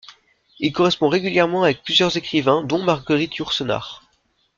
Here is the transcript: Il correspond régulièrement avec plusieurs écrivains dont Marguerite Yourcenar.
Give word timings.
Il 0.57 0.73
correspond 0.73 1.09
régulièrement 1.09 1.61
avec 1.61 1.83
plusieurs 1.83 2.17
écrivains 2.17 2.63
dont 2.63 2.81
Marguerite 2.81 3.37
Yourcenar. 3.37 4.01